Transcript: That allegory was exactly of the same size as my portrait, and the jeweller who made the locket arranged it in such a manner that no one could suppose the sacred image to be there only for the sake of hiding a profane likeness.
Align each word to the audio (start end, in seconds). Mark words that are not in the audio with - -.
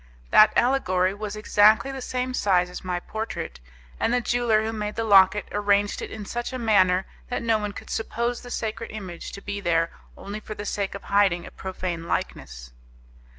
That 0.31 0.51
allegory 0.55 1.13
was 1.13 1.35
exactly 1.35 1.91
of 1.91 1.95
the 1.95 2.01
same 2.01 2.33
size 2.33 2.71
as 2.71 2.83
my 2.83 2.99
portrait, 2.99 3.59
and 3.99 4.11
the 4.11 4.19
jeweller 4.19 4.63
who 4.63 4.73
made 4.73 4.95
the 4.95 5.03
locket 5.03 5.45
arranged 5.51 6.01
it 6.01 6.09
in 6.09 6.25
such 6.25 6.51
a 6.51 6.57
manner 6.57 7.05
that 7.29 7.43
no 7.43 7.59
one 7.59 7.71
could 7.71 7.91
suppose 7.91 8.41
the 8.41 8.49
sacred 8.49 8.89
image 8.89 9.31
to 9.33 9.43
be 9.43 9.59
there 9.59 9.91
only 10.17 10.39
for 10.39 10.55
the 10.55 10.65
sake 10.65 10.95
of 10.95 11.03
hiding 11.03 11.45
a 11.45 11.51
profane 11.51 12.07
likeness. 12.07 12.71